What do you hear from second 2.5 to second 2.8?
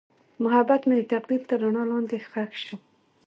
شو.